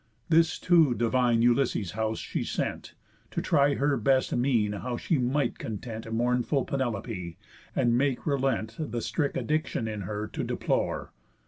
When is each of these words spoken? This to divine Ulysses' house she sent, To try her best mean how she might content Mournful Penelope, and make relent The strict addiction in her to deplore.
This 0.29 0.57
to 0.61 0.95
divine 0.95 1.43
Ulysses' 1.43 1.91
house 1.91 2.17
she 2.17 2.43
sent, 2.43 2.95
To 3.29 3.39
try 3.39 3.75
her 3.75 3.97
best 3.97 4.35
mean 4.35 4.71
how 4.73 4.97
she 4.97 5.19
might 5.19 5.59
content 5.59 6.11
Mournful 6.11 6.65
Penelope, 6.65 7.37
and 7.75 7.95
make 7.95 8.25
relent 8.25 8.77
The 8.79 8.99
strict 9.01 9.37
addiction 9.37 9.87
in 9.87 10.01
her 10.01 10.25
to 10.25 10.43
deplore. 10.43 11.11